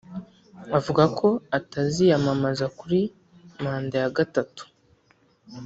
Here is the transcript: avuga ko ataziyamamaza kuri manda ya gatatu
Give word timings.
avuga 0.77 1.03
ko 1.19 1.27
ataziyamamaza 1.57 2.65
kuri 2.79 2.99
manda 3.63 3.97
ya 4.03 4.09
gatatu 4.17 4.63